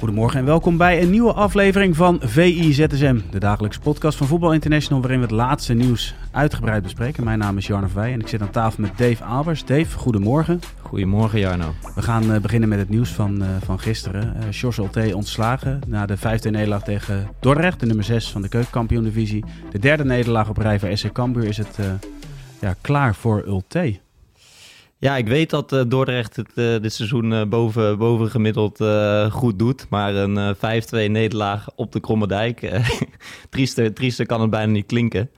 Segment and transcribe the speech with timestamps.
[0.00, 4.52] Goedemorgen en welkom bij een nieuwe aflevering van VI ZSM, de dagelijkse podcast van Voetbal
[4.52, 7.24] International, waarin we het laatste nieuws uitgebreid bespreken.
[7.24, 9.64] Mijn naam is Jarno Verwij en ik zit aan tafel met Dave Albers.
[9.64, 10.60] Dave, goedemorgen.
[10.80, 11.74] Goedemorgen Jarno.
[11.94, 14.36] We gaan uh, beginnen met het nieuws van, uh, van gisteren.
[14.36, 19.44] Uh, George ontslagen na de vijfde nederlaag tegen Dordrecht, de nummer 6 van de keukenkampioen-divisie.
[19.70, 21.78] De derde nederlaag op rij voor SC Cambuur is het
[22.60, 23.98] ja, klaar voor Ulte.
[25.00, 28.84] Ja, ik weet dat uh, Dordrecht het uh, dit seizoen uh, boven, boven gemiddeld
[29.32, 29.86] goed doet.
[29.88, 30.58] Maar een 5-2
[30.90, 32.82] nederlaag op de Kromme Dijk.
[33.50, 35.30] triester, triester kan het bijna niet klinken.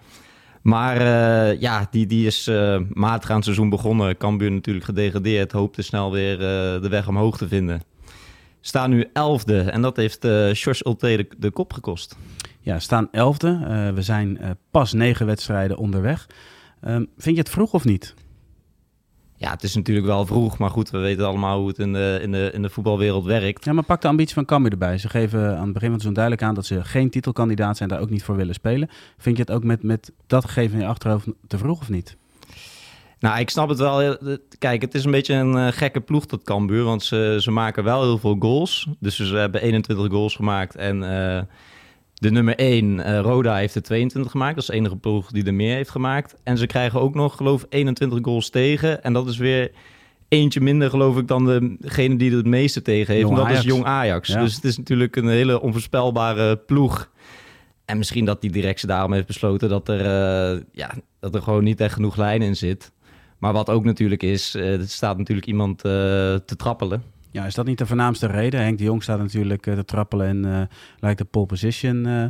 [0.63, 1.03] Maar
[1.61, 2.51] ja, die, die is
[2.93, 4.17] matig aan seizoen begonnen.
[4.17, 5.53] Cambuur natuurlijk gedegradeerd.
[5.53, 6.39] Hoopte snel weer
[6.81, 7.83] de weg omhoog te vinden.
[8.61, 12.17] Staan nu elfde en dat heeft uh, Sjors Ulte de, de, kop gekost.
[12.61, 13.93] Ja, staan elfde.
[13.95, 16.27] we zijn pas negen wedstrijden onderweg.
[16.85, 18.15] Um, vind je het vroeg of niet?
[19.43, 22.19] Ja, het is natuurlijk wel vroeg, maar goed, we weten allemaal hoe het in de,
[22.23, 23.65] in de, in de voetbalwereld werkt.
[23.65, 24.99] Ja, maar pak de ambitie van Cambuur erbij.
[24.99, 28.01] Ze geven aan het begin van het duidelijk aan dat ze geen titelkandidaat zijn, daar
[28.01, 28.91] ook niet voor willen spelen.
[29.19, 32.17] Vind je het ook met, met dat gegeven in je achterhoofd te vroeg of niet?
[33.19, 34.17] Nou, ik snap het wel.
[34.59, 37.85] Kijk, het is een beetje een uh, gekke ploeg, dat Cambuur, want ze, ze maken
[37.85, 38.89] wel heel veel goals.
[38.99, 41.03] Dus ze hebben 21 goals gemaakt en...
[41.03, 41.41] Uh,
[42.23, 44.55] de nummer 1, uh, eh, Roda, heeft er 22 gemaakt.
[44.55, 46.35] Dat is de enige ploeg die er meer heeft gemaakt.
[46.43, 49.03] En ze krijgen ook nog, geloof ik, 21 goals tegen.
[49.03, 49.71] En dat is weer
[50.29, 53.29] eentje minder, geloof ik, dan degene die er het meeste tegen heeft.
[53.29, 54.29] en dat is Jong Ajax.
[54.35, 57.11] Dus het is natuurlijk een hele onvoorspelbare ploeg.
[57.85, 61.65] En misschien dat die directie daarom heeft besloten dat er, uh, ja, dat er gewoon
[61.65, 62.93] niet echt genoeg lijn in zit.
[63.39, 67.03] Maar wat ook natuurlijk is, uh, er staat natuurlijk iemand te trappelen.
[67.33, 68.61] Ja, is dat niet de voornaamste reden?
[68.61, 70.61] Henk de Jong staat natuurlijk uh, te trappelen en uh,
[70.99, 72.25] lijkt de pole position uh,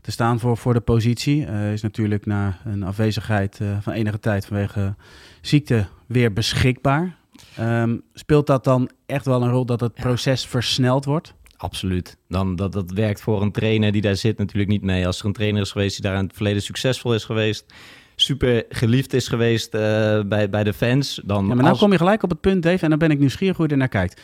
[0.00, 1.46] te staan voor, voor de positie.
[1.72, 4.94] is natuurlijk na een afwezigheid van enige tijd vanwege
[5.40, 7.16] ziekte weer beschikbaar.
[7.60, 11.34] Um, speelt dat dan echt wel een rol dat het proces versneld wordt?
[11.56, 12.16] Absoluut.
[12.28, 15.06] Dan, dat, dat werkt voor een trainer die daar zit natuurlijk niet mee.
[15.06, 17.74] Als er een trainer is geweest die daar in het verleden succesvol is geweest
[18.20, 19.80] super geliefd is geweest uh,
[20.22, 21.20] bij, bij de fans.
[21.24, 23.18] Dan ja, maar nou kom je gelijk op het punt, Dave, en dan ben ik
[23.18, 24.20] nieuwsgierig hoe je er naar kijkt.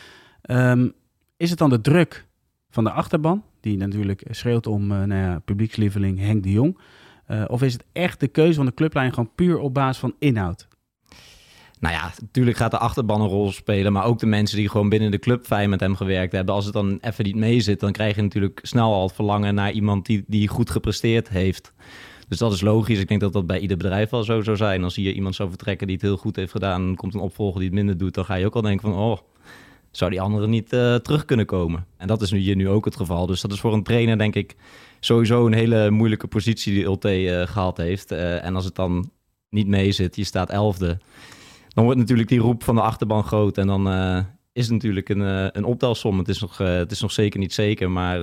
[0.49, 0.93] Um,
[1.37, 2.25] is het dan de druk
[2.69, 6.79] van de achterban, die natuurlijk schreeuwt om uh, nou ja, publiekslieveling Henk de Jong?
[7.31, 10.15] Uh, of is het echt de keuze van de clublijn gewoon puur op basis van
[10.19, 10.67] inhoud?
[11.79, 14.89] Nou ja, natuurlijk gaat de achterban een rol spelen, maar ook de mensen die gewoon
[14.89, 16.55] binnen de club fijn met hem gewerkt hebben.
[16.55, 19.55] Als het dan even niet mee zit, dan krijg je natuurlijk snel al het verlangen
[19.55, 21.73] naar iemand die, die goed gepresteerd heeft.
[22.27, 22.99] Dus dat is logisch.
[22.99, 24.83] Ik denk dat dat bij ieder bedrijf wel zo zou zijn.
[24.83, 26.95] Als hier iemand zou vertrekken die het heel goed heeft gedaan...
[26.95, 28.13] komt een opvolger die het minder doet...
[28.13, 28.99] dan ga je ook al denken van...
[28.99, 29.17] oh,
[29.91, 31.85] zou die andere niet uh, terug kunnen komen?
[31.97, 33.25] En dat is nu hier nu ook het geval.
[33.25, 34.55] Dus dat is voor een trainer denk ik
[34.99, 38.11] sowieso een hele moeilijke positie die Ulte uh, gehad heeft.
[38.11, 39.11] Uh, en als het dan
[39.49, 40.97] niet mee zit, je staat elfde...
[41.67, 43.57] dan wordt natuurlijk die roep van de achterban groot...
[43.57, 43.87] en dan
[44.53, 46.17] is het natuurlijk een, een optelsom.
[46.17, 48.19] Het is, nog, het is nog zeker niet zeker, maar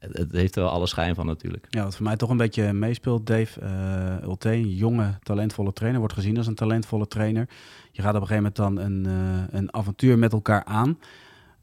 [0.00, 1.66] het heeft er wel alle schijn van natuurlijk.
[1.70, 3.60] Ja, wat voor mij toch een beetje meespeelt, Dave.
[3.62, 7.48] Uh, Ulte, een jonge, talentvolle trainer, wordt gezien als een talentvolle trainer.
[7.92, 10.98] Je gaat op een gegeven moment dan een, uh, een avontuur met elkaar aan.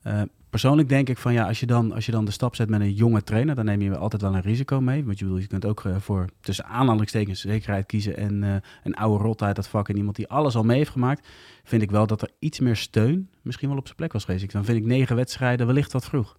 [0.07, 2.69] Uh, persoonlijk denk ik van ja, als je, dan, als je dan de stap zet
[2.69, 5.05] met een jonge trainer, dan neem je altijd wel een risico mee.
[5.05, 9.41] Want je, bedoel, je kunt ook voor tussen aanhalingstekens zekerheid kiezen en een oude rot
[9.41, 11.27] uit dat vak en iemand die alles al mee heeft gemaakt.
[11.63, 14.51] Vind ik wel dat er iets meer steun misschien wel op zijn plek was geweest.
[14.51, 16.37] Dan vind ik negen wedstrijden wellicht wat vroeg.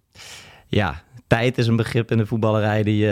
[0.67, 3.07] Ja, tijd is een begrip in de voetballerij die,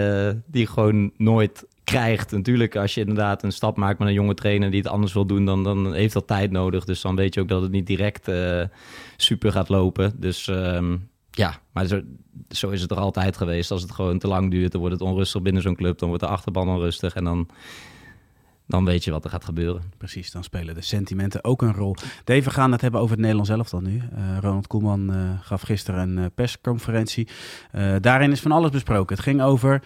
[0.46, 2.32] die je gewoon nooit krijgt.
[2.32, 5.26] Natuurlijk, als je inderdaad een stap maakt met een jonge trainer die het anders wil
[5.26, 6.86] doen, dan, dan heeft dat tijd nodig.
[6.86, 8.64] Dus dan weet je ook dat het niet direct uh,
[9.18, 10.14] super gaat lopen.
[10.16, 12.02] Dus um, ja, maar zo,
[12.50, 13.72] zo, is het er altijd geweest.
[13.72, 16.00] Als het gewoon te lang duurt, dan wordt het onrustig binnen zo'n club.
[16.00, 17.48] Dan wordt de achterban onrustig en dan
[18.68, 19.82] dan weet je wat er gaat gebeuren.
[19.98, 21.96] Precies, dan spelen de sentimenten ook een rol.
[22.24, 23.96] Dave, we gaan het hebben over het Nederlands elftal nu.
[23.96, 27.28] Uh, Ronald Koeman uh, gaf gisteren een uh, persconferentie.
[28.02, 29.16] daarin is van alles besproken.
[29.16, 29.82] Het ging over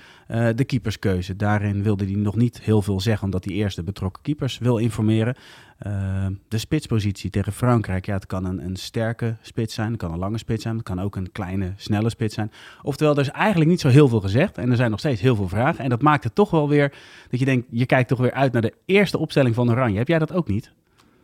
[0.56, 1.36] de keeperskeuze.
[1.36, 4.78] Daarin wilde hij nog niet heel veel zeggen, omdat hij eerst de betrokken keepers wil
[4.78, 5.36] informeren.
[6.48, 8.06] De spitspositie tegen Frankrijk.
[8.06, 10.83] Ja, het kan een, een sterke spits zijn, het kan een lange spits zijn, het
[10.83, 12.51] kan ook een kleine, snelle spits zijn.
[12.81, 15.36] Oftewel, er is eigenlijk niet zo heel veel gezegd en er zijn nog steeds heel
[15.36, 15.83] veel vragen.
[15.83, 16.94] En dat maakt het toch wel weer
[17.30, 19.98] dat je denkt, je kijkt toch weer uit naar de eerste opstelling van Oranje.
[19.98, 20.72] Heb jij dat ook niet?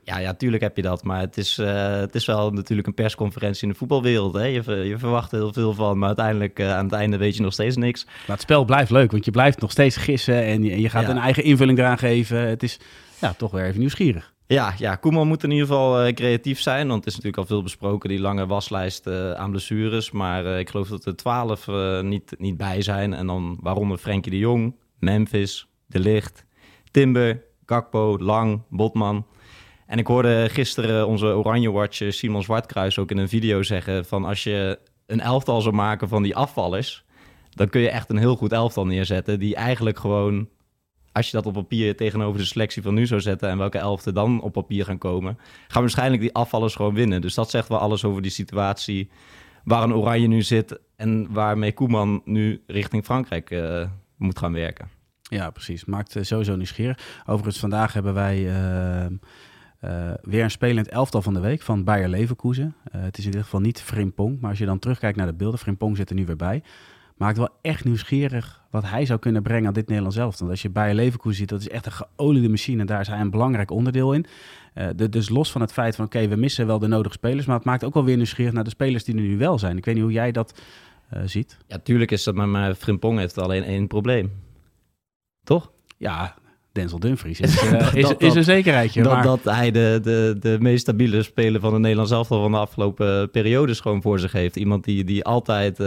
[0.04, 1.04] Ja, ja, tuurlijk heb je dat.
[1.04, 4.34] Maar het is, uh, het is wel natuurlijk een persconferentie in de voetbalwereld.
[4.34, 4.44] Hè?
[4.44, 7.54] Je, je verwacht heel veel van, maar uiteindelijk uh, aan het einde weet je nog
[7.54, 8.06] steeds niks.
[8.06, 11.04] Maar het spel blijft leuk, want je blijft nog steeds gissen en je, je gaat
[11.04, 11.10] ja.
[11.10, 12.48] een eigen invulling eraan geven.
[12.48, 12.80] Het is
[13.22, 14.34] ja, toch weer even nieuwsgierig.
[14.48, 16.88] Ja, ja, Koeman moet in ieder geval uh, creatief zijn.
[16.88, 20.12] Want het is natuurlijk al veel besproken, die lange waslijst aan blessures.
[20.12, 21.68] Maar ik geloof dat er twaalf
[22.02, 23.14] niet, niet bij zijn.
[23.14, 26.46] En dan waaronder Frenkie de Jong, Memphis, De Licht,
[26.92, 29.26] Timber, Gakpo, Lang, Botman...
[29.88, 34.26] En ik hoorde gisteren onze Oranje Watch Simon Zwartkruis ook in een video zeggen van
[34.26, 37.06] als je een elftal zou maken van die afvallers,
[37.50, 40.50] dan kun je echt een heel goed elftal neerzetten die eigenlijk gewoon
[41.18, 44.12] als je dat op papier tegenover de selectie van nu zou zetten en welke elfte
[44.12, 45.38] dan op papier gaan komen,
[45.68, 47.22] gaan waarschijnlijk die afvallers gewoon winnen.
[47.22, 49.10] Dus dat zegt wel alles over die situatie
[49.64, 53.88] waar een Oranje nu zit en waarmee Koeman nu richting Frankrijk uh,
[54.18, 54.90] moet gaan werken.
[55.22, 55.86] Ja, precies.
[55.86, 57.22] Maakt uh, sowieso nieuwsgierig.
[57.26, 59.06] Overigens, vandaag hebben wij uh,
[59.82, 62.76] uh, weer een spelend elftal van de week van Bayer Leverkusen.
[62.92, 65.60] Het is in ieder geval niet Frimpong, maar als je dan terugkijkt naar de beelden,
[65.60, 66.64] Frimpong zit er nu weer bij.
[67.18, 70.40] Maakt wel echt nieuwsgierig wat hij zou kunnen brengen aan dit Nederlands elftal.
[70.40, 72.86] Want als je Bayer Leverkusen ziet, dat is echt een geoliede machine.
[72.86, 74.26] Daar is hij een belangrijk onderdeel in.
[74.76, 77.46] Uh, de, dus los van het feit van, oké, we missen wel de nodige spelers.
[77.46, 79.78] Maar het maakt ook wel weer nieuwsgierig naar de spelers die er nu wel zijn.
[79.78, 80.62] Ik weet niet hoe jij dat
[81.26, 81.58] ziet.
[81.68, 84.32] Ja, tuurlijk is dat, maar, maar Frimpong heeft alleen één probleem.
[85.44, 85.72] Toch?
[85.98, 86.36] Ja,
[86.72, 89.04] Denzel Dumfries is, uh, is, dat, is, een zekerheidje.
[89.04, 89.24] Dat, maar...
[89.24, 93.32] dat hij de, de, de meest stabiele speler van de Nederlands elftal van de afgelopen
[93.32, 94.56] periodes gewoon voor zich heeft.
[94.56, 95.80] Iemand die, die altijd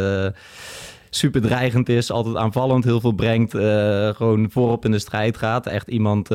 [1.10, 5.66] super dreigend is, altijd aanvallend, heel veel brengt, uh, gewoon voorop in de strijd gaat.
[5.66, 6.28] Echt iemand,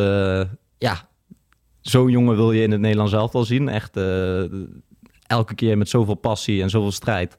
[0.78, 1.10] ja,
[1.82, 3.70] zo'n jongen wil je in het Nederlands elftal zien.
[3.70, 3.98] Echt
[5.28, 7.38] elke keer met zoveel passie en zoveel strijd.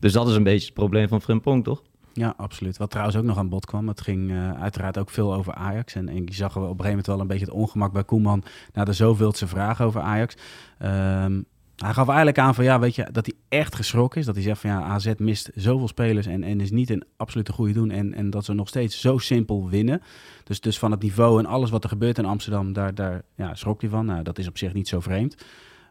[0.00, 1.82] Dus dat is een beetje het probleem van Frimpong, toch?
[2.12, 2.76] Ja, absoluut.
[2.76, 5.94] Wat trouwens ook nog aan bod kwam, het ging uiteraard ook veel over Ajax.
[5.94, 8.42] En, en je zag op een gegeven moment wel een beetje het ongemak bij Koeman
[8.72, 10.36] na de zoveelste vraag over Ajax.
[10.82, 11.46] Um,
[11.76, 14.26] hij gaf eigenlijk aan van ja, weet je, dat hij echt geschrokken is.
[14.26, 17.52] Dat hij zegt van ja, AZ mist zoveel spelers en, en is niet een absolute
[17.52, 17.90] goede doen.
[17.90, 20.02] En, en dat ze nog steeds zo simpel winnen.
[20.44, 23.54] Dus, dus van het niveau en alles wat er gebeurt in Amsterdam, daar, daar ja,
[23.54, 24.06] schrok hij van.
[24.06, 25.36] Nou, dat is op zich niet zo vreemd.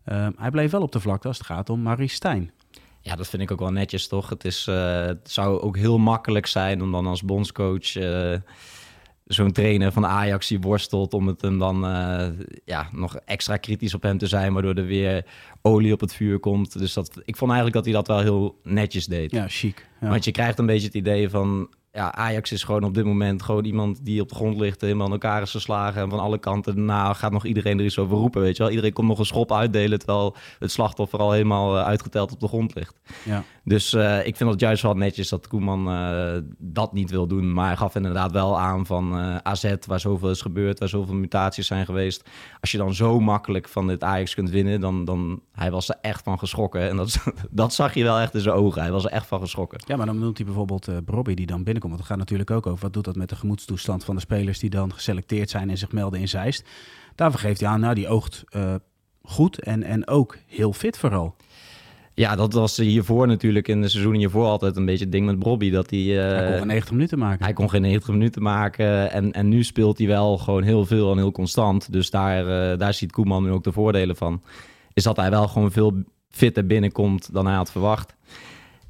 [0.06, 2.52] Um, hij bleef wel op de vlakte als het gaat om Marie Stijn.
[3.02, 4.30] Ja, dat vind ik ook wel netjes, toch?
[4.30, 8.36] Het, is, het zou ook heel makkelijk zijn om dan als bondscoach uh,
[9.26, 11.14] zo'n trainer van Ajax die worstelt...
[11.14, 12.28] om het hem dan uh,
[12.66, 14.54] ja, nog extra kritisch op hem te zijn...
[14.54, 15.26] waardoor er weer
[15.62, 16.80] olie op het vuur komt.
[16.80, 19.32] Dus dat, ik vond eigenlijk dat hij dat wel heel netjes deed.
[19.32, 19.88] Ja, chic.
[20.02, 20.10] Ja.
[20.10, 23.42] Want je krijgt een beetje het idee van ja, Ajax is gewoon op dit moment
[23.42, 26.02] gewoon iemand die op de grond ligt, helemaal in elkaar is geslagen.
[26.02, 28.72] En van alle kanten daarna gaat nog iedereen er iets over roepen, weet je wel.
[28.72, 32.48] Iedereen komt nog een schop uitdelen, terwijl het slachtoffer al helemaal uh, uitgeteld op de
[32.48, 33.00] grond ligt.
[33.24, 33.44] Ja.
[33.64, 37.54] Dus uh, ik vind het juist wel netjes dat Koeman uh, dat niet wil doen.
[37.54, 39.14] Maar hij gaf inderdaad wel aan van
[39.44, 42.30] AZ, waar zoveel is gebeurd, waar zoveel mutaties zijn geweest.
[42.62, 45.98] Als je dan zo makkelijk van dit Ajax kunt winnen, dan, dan hij was er
[46.02, 46.90] echt van geschrokken.
[46.90, 48.82] En dat, dat zag je wel echt in zijn ogen.
[48.82, 49.80] Hij was er echt van geschrokken.
[49.86, 51.85] Ja, maar dan noemt hij bijvoorbeeld Brobby die dan binnenkomt.
[51.88, 54.60] Want het gaat natuurlijk ook over wat doet dat met de gemoedstoestand van de spelers
[54.60, 56.68] die dan geselecteerd zijn en zich melden in Zeist.
[57.16, 58.76] Daarvoor geeft hij aan, nou die oogt uh,
[59.22, 61.36] goed en, en ook heel fit vooral.
[62.14, 65.40] Ja, dat was hiervoor natuurlijk in de seizoen hiervoor altijd een beetje het ding met
[65.40, 65.70] Bobby.
[65.70, 67.44] Dat hij, uh, hij kon geen 90 minuten maken.
[67.44, 69.12] Hij kon geen 90 minuten maken.
[69.12, 71.92] En, en nu speelt hij wel gewoon heel veel en heel constant.
[71.92, 74.42] Dus daar, uh, daar ziet Koeman nu ook de voordelen van.
[74.94, 78.16] Is dat hij wel gewoon veel fitter binnenkomt dan hij had verwacht.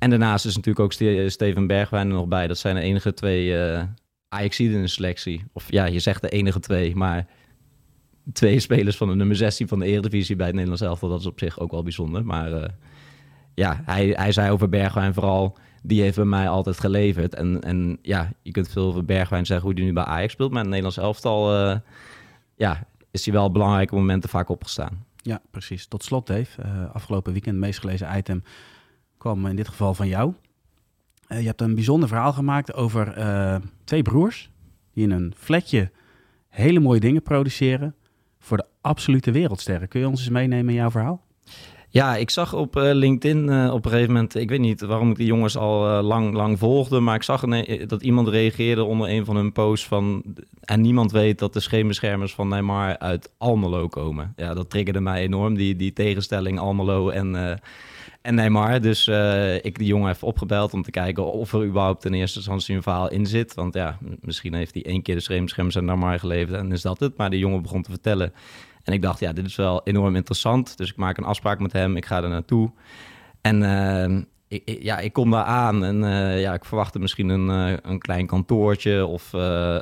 [0.06, 0.92] En daarnaast is natuurlijk ook
[1.32, 2.48] Steven Bergwijn er nog bij.
[2.48, 3.84] Dat zijn de enige twee uh,
[4.30, 5.44] Ajaxiden in de selectie.
[5.54, 7.28] Of ja, je zegt de enige twee, maar
[8.34, 11.10] twee spelers van de nummer 16 van de Eredivisie bij het Nederlands elftal.
[11.10, 12.26] Dat is op zich ook wel bijzonder.
[12.26, 12.64] Maar uh,
[13.56, 17.36] ja, hij, hij zei over Bergwijn vooral, die heeft bij mij altijd geleverd.
[17.36, 20.52] En, en ja, je kunt veel over Bergwijn zeggen hoe hij nu bij Ajax speelt.
[20.52, 21.78] Maar in het Nederlands elftal uh,
[22.56, 25.06] ja, is hij wel op belangrijke momenten vaak opgestaan.
[25.16, 25.88] Ja, precies.
[25.88, 26.62] Tot slot, Dave.
[26.94, 28.44] afgelopen weekend meest gelezen item
[29.18, 30.34] kwam in dit geval van jou.
[31.28, 34.52] Uh, je hebt een bijzonder verhaal gemaakt over uh, twee broers
[34.94, 35.92] die in een flatje
[36.50, 37.96] hele mooie dingen produceren
[38.40, 39.88] voor de absolute wereldsterren.
[39.88, 41.25] Kun je ons eens meenemen in jouw verhaal?
[41.96, 45.16] Ja, ik zag op uh, LinkedIn op een gegeven moment, ik weet niet waarom ik
[45.16, 47.42] die jongens al lang, lang volgde, maar ik zag
[47.88, 50.24] dat iemand reageerde onder een van hun posts van,
[50.60, 54.34] en niemand weet dat de scheenbeschermers van Neymar uit Almelo komen.
[54.36, 57.60] Ja, dat triggerde mij enorm, die, die tegenstelling Almelo en
[58.26, 58.82] en Neymar.
[58.82, 62.38] Dus uh, ik die jongen even opgebeld om te kijken of er überhaupt in eerste
[62.38, 63.54] instantie een verhaal in zit.
[63.54, 67.00] Want ja, misschien heeft hij één keer de schreemscherms aan Neymar geleverd en is dat
[67.00, 67.18] het.
[67.18, 68.34] Maar die jongen begon te vertellen.
[68.86, 70.78] En ik dacht, ja, dit is wel enorm interessant.
[70.78, 71.98] Dus ik maak een afspraak met hem.
[71.98, 72.72] Ik ga er naartoe.
[73.42, 77.72] En uh, ik, ja, ik kom daar aan en uh, ja, ik verwachtte misschien een,
[77.72, 79.34] uh, een klein kantoortje of,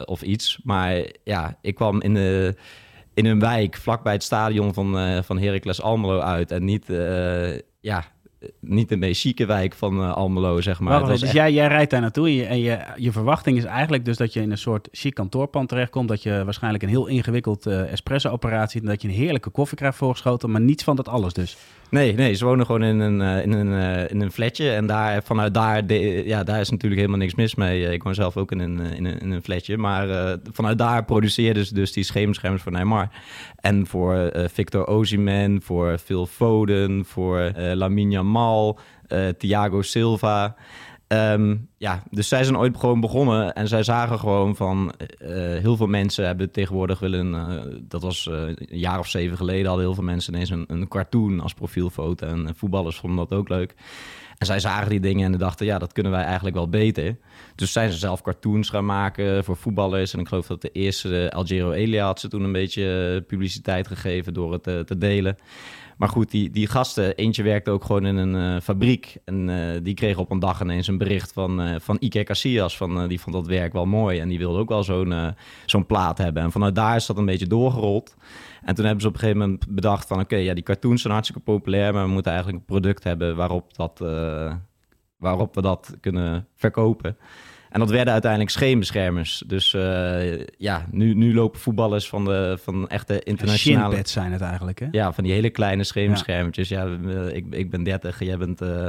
[0.05, 0.59] of iets.
[0.63, 2.55] Maar ja, ik kwam in de
[3.13, 6.51] in een wijk vlakbij het stadion van, van Heracles Almelo uit.
[6.51, 6.85] En niet,
[7.79, 8.03] ja,
[8.59, 11.05] niet de meest chique wijk van uh, Almelo, zeg maar.
[11.07, 14.17] Dus jij, jij rijdt daar naartoe en, je, en je, je verwachting is eigenlijk dus
[14.17, 16.07] dat je in een soort chic kantoorpand terechtkomt.
[16.07, 19.97] Dat je waarschijnlijk een heel ingewikkeld espresso-apparaat ziet en dat je een heerlijke koffie krijgt
[19.97, 21.57] voorgeschoten, maar niets van dat alles dus.
[21.89, 25.53] Nee, nee, ze wonen gewoon in een, in een, in een flatje en daar, vanuit
[25.53, 27.91] daar, de, ja, daar is natuurlijk helemaal niks mis mee.
[27.93, 31.05] Ik woon zelf ook in een, in een, in een flatje, maar uh, vanuit daar
[31.05, 33.09] produceerden ze dus die schemerschermers voor Neymar.
[33.55, 37.73] En voor uh, Victor Osimhen, voor Phil Foden, voor uh,
[38.33, 38.79] Yamal,
[39.37, 40.55] Thiago Silva.
[41.07, 45.77] Um, ja, dus zij zijn ooit gewoon begonnen en zij zagen gewoon van uh, heel
[45.77, 49.93] veel mensen hebben tegenwoordig willen, uh, dat was een jaar of zeven geleden, hadden heel
[49.93, 53.75] veel mensen ineens een, een cartoon als profielfoto en voetballers vonden dat ook leuk.
[54.37, 57.17] En zij zagen die dingen en dachten, ja, dat kunnen wij eigenlijk wel beter.
[57.55, 60.13] Dus zijn ze zelf cartoons gaan maken voor voetballers.
[60.13, 64.33] En ik geloof dat de eerste Algero Elia had ze toen een beetje publiciteit gegeven
[64.33, 65.37] door het te delen.
[66.03, 69.17] Maar goed, die, die gasten, eentje werkte ook gewoon in een uh, fabriek.
[69.25, 72.77] En uh, die kreeg op een dag ineens een bericht van, uh, van Iker Casillas.
[72.77, 75.33] Van, die vond dat werk wel mooi en die wilde ook wel zo'n
[75.65, 76.43] zo'n plaat hebben.
[76.43, 78.15] En vanuit daar is dat een beetje doorgerold.
[78.61, 80.19] En toen hebben ze op een gegeven moment bedacht van...
[80.19, 81.93] oké, ja, die cartoons zijn hartstikke populair...
[81.93, 83.99] maar we moeten eigenlijk een product hebben waarop, dat,
[85.17, 87.17] waarop we dat kunnen verkopen.
[87.73, 89.43] En dat werden uiteindelijk scheenbeschermers.
[89.47, 93.87] Dus uh, ja, nu, nu lopen voetballers van de van echte internationale...
[93.89, 94.87] Shinpads zijn het eigenlijk, hè?
[94.91, 96.69] Ja, van die hele kleine scheenbeschermertjes.
[96.69, 98.85] Ja, ja ik, ik ben 30, jij bent, uh,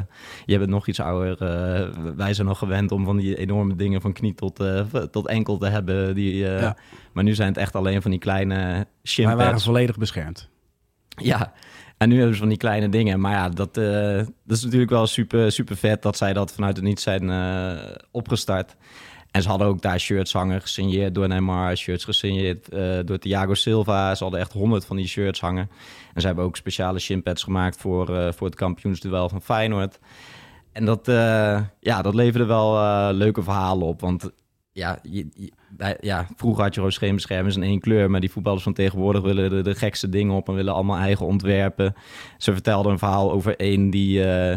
[0.46, 1.42] jij bent nog iets ouder.
[1.42, 4.64] Uh, wij zijn nog gewend om van die enorme dingen van knie tot,
[5.10, 6.14] tot enkel te hebben.
[6.14, 6.76] Die, ja.
[7.12, 9.36] Maar nu zijn het echt alleen van die kleine shinpads.
[9.36, 10.52] Wij waren volledig beschermd.
[11.32, 11.52] Ja,
[11.96, 13.20] en nu hebben ze van die kleine dingen.
[13.20, 16.76] Maar ja, dat, uh, dat is natuurlijk wel super, super vet dat zij dat vanuit
[16.76, 18.76] het niet zijn uh, opgestart.
[19.30, 21.76] En ze hadden ook daar shirts hangen, gesigneerd door Neymar.
[21.76, 24.14] Shirts gesigneerd uh, door Thiago Silva.
[24.14, 25.70] Ze hadden echt honderd van die shirts hangen.
[26.14, 29.98] En ze hebben ook speciale shinpads gemaakt voor, voor het kampioensduel van Feyenoord.
[30.72, 31.06] En dat,
[31.80, 34.00] ja, dat leverde wel leuke verhalen op.
[34.00, 34.30] Want
[34.74, 35.28] ja, je,
[36.00, 39.50] ja, vroeger had je gewoon schermbeschermers in één kleur, maar die voetballers van tegenwoordig willen
[39.50, 41.94] de, de, gekste dingen op en willen allemaal eigen ontwerpen.
[42.38, 44.18] Ze vertelden een verhaal over één die.
[44.18, 44.56] Uh,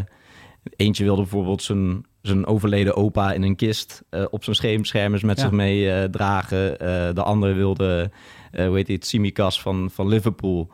[0.76, 5.36] eentje wilde bijvoorbeeld zijn, zijn overleden opa in een kist uh, op zijn schermbeschermers met
[5.36, 5.42] ja.
[5.42, 6.78] zich mee uh, dragen.
[7.14, 8.10] de andere wilde,
[8.52, 10.70] hoe heet het, Simikas van, van Liverpool.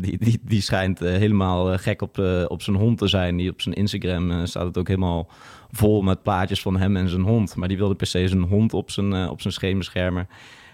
[0.00, 3.36] die, die, die schijnt helemaal gek op, op zijn hond te zijn.
[3.36, 5.28] Die op zijn Instagram staat het ook helemaal
[5.70, 7.56] vol met plaatjes van hem en zijn hond.
[7.56, 10.26] Maar die wilde per se zijn hond op zijn, uh, op zijn schermbeschermer.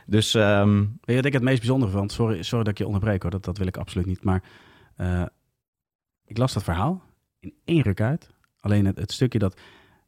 [0.06, 0.78] Dus, um...
[0.80, 2.12] Weet je wat ik het meest bijzondere vond?
[2.12, 4.24] Sorry, sorry dat ik je onderbreek hoor, dat, dat wil ik absoluut niet.
[4.24, 4.42] Maar
[5.00, 5.22] uh,
[6.24, 7.02] ik las dat verhaal
[7.40, 8.30] in één ruk uit.
[8.60, 9.60] Alleen het, het stukje dat...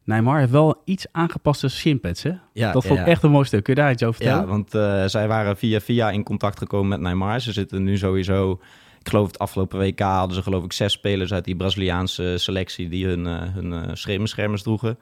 [0.04, 2.32] Neymar heeft wel iets aangepaste shinpads, hè?
[2.52, 3.06] Ja, dat vond ik ja, ja.
[3.06, 3.64] echt een mooi stuk.
[3.64, 4.42] Kun je daar iets over vertellen?
[4.42, 7.40] Ja, want uh, zij waren via via in contact gekomen met Neymar.
[7.40, 8.60] Ze zitten nu sowieso
[9.08, 13.06] geloof het afgelopen WK hadden ze geloof ik zes spelers uit die Braziliaanse selectie die
[13.06, 14.98] hun, uh, hun schermbeschermers droegen.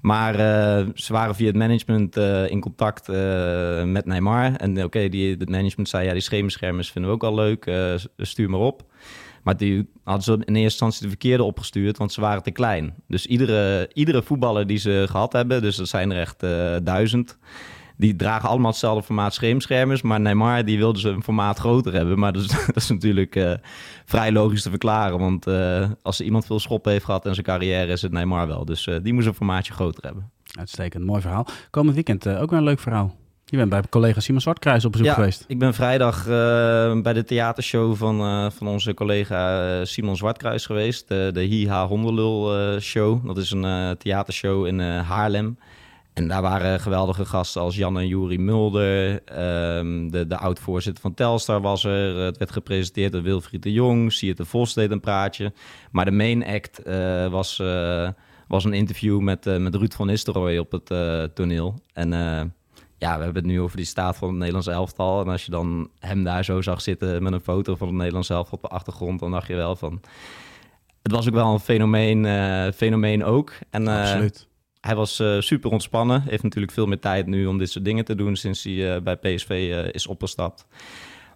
[0.00, 2.16] Maar uh, ze waren via het management
[2.50, 3.08] in contact
[3.84, 4.54] met Neymar.
[4.54, 7.70] En oké, die het management zei ja, die schermbeschermers vinden we ook al leuk,
[8.16, 8.82] stuur maar op.
[9.42, 12.94] Maar die hadden ze in eerste instantie de verkeerde opgestuurd, want ze waren te klein.
[13.08, 16.40] Dus iedere, iedere voetballer die ze gehad hebben, dus dat zijn er echt
[16.84, 17.38] duizend
[17.96, 20.02] die dragen allemaal hetzelfde formaat schermschermers.
[20.02, 22.18] Maar Neymar, die wilde ze een formaat groter hebben.
[22.18, 23.52] Maar dat is, dat is natuurlijk uh,
[24.04, 25.18] vrij logisch te verklaren.
[25.18, 28.46] Want uh, als er iemand veel schop heeft gehad in zijn carrière, is het Neymar
[28.46, 28.64] wel.
[28.64, 30.30] Dus uh, die moest een formaatje groter hebben.
[30.58, 31.46] Uitstekend, mooi verhaal.
[31.70, 33.16] Komend weekend ook weer een leuk verhaal.
[33.48, 35.44] Je bent bij collega Simon Zwartkruis op bezoek ja, geweest.
[35.48, 40.66] ik ben vrijdag uh, bij de theatershow van, uh, van onze collega uh, Simon Zwartkruis
[40.66, 41.08] geweest.
[41.08, 43.26] de Hiha Hondelul show.
[43.26, 45.58] Dat is een theatershow in Haarlem.
[46.16, 49.12] En daar waren geweldige gasten als Jan en Juri Mulder.
[49.78, 52.16] Um, de, de oud-voorzitter van Telstar was er.
[52.16, 54.12] Het werd gepresenteerd door Wilfried de Jong.
[54.12, 55.52] Siert de Vos deed een praatje.
[55.90, 58.08] Maar de main act uh, was, uh,
[58.48, 60.86] was een interview met, met Ruud van Nistelrooy op het
[61.34, 61.74] toneel.
[61.92, 62.10] En
[62.98, 65.20] ja, we hebben het nu over die staat van het Nederlands elftal.
[65.20, 68.30] En als je dan hem daar zo zag zitten met een foto van het Nederlands
[68.30, 69.20] elftal op de achtergrond...
[69.20, 70.00] dan dacht je wel van...
[71.02, 72.24] Het was ook wel een fenomeen,
[72.72, 73.52] fenomeen ook.
[73.70, 74.48] En, Absoluut
[74.86, 76.22] hij was uh, super ontspannen.
[76.22, 79.00] Heeft natuurlijk veel meer tijd nu om dit soort dingen te doen sinds hij uh,
[79.02, 80.66] bij PSV uh, is opgestapt.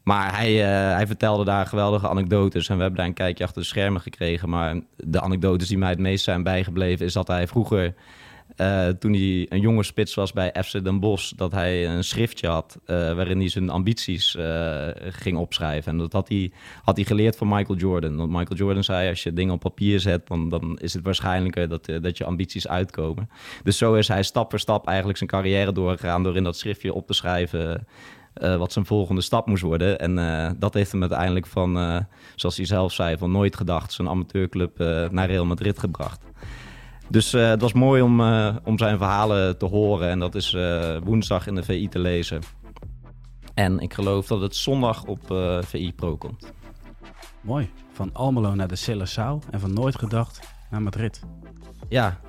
[0.03, 0.53] Maar hij,
[0.95, 4.49] hij vertelde daar geweldige anekdotes en we hebben daar een kijkje achter de schermen gekregen.
[4.49, 7.95] Maar de anekdotes die mij het meest zijn bijgebleven is dat hij vroeger
[8.57, 12.49] uh, toen hij een jonge spits was bij FC Den Bosch, dat hij een schriftje
[12.49, 15.93] had uh, waarin hij zijn ambities uh, ging opschrijven.
[15.93, 16.53] En dat had hij,
[16.83, 18.17] had hij geleerd van Michael Jordan.
[18.17, 21.69] Want Michael Jordan zei, als je dingen op papier zet, dan, dan is het waarschijnlijker
[21.69, 23.31] dat, dat je ambities uitkomen.
[23.63, 26.95] Dus zo is hij stap voor stap eigenlijk zijn carrière doorgegaan door in dat schriftje
[26.95, 27.87] op te schrijven
[28.35, 29.99] eh, wat zijn volgende stap moest worden.
[29.99, 31.99] En eh, dat heeft hem uiteindelijk van, eh,
[32.35, 36.21] zoals hij zelf zei, van nooit gedacht, zijn amateurclub eh, naar Real Madrid gebracht.
[37.11, 40.09] Dus eh, het was mooi om, eh, om zijn verhalen te horen.
[40.09, 42.43] En dat is eh, woensdag in de VI te lezen.
[43.55, 45.21] En ik geloof dat het zondag op
[45.61, 46.53] VI Pro komt.
[47.41, 47.71] Mooi.
[47.93, 50.41] Van Almelo naar de Curaçao en van nooit gedacht
[50.71, 51.23] naar Madrid.
[51.89, 52.21] Ja,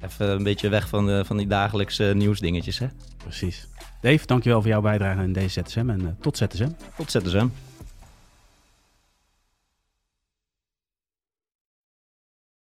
[0.00, 2.78] even een beetje weg van, de, van die dagelijkse nieuwsdingetjes.
[2.78, 2.86] Hè?
[3.16, 3.68] Precies.
[4.00, 6.70] Dave, dankjewel voor jouw bijdrage in deze ZSM en tot ZSM.
[6.96, 7.46] Tot ZSM.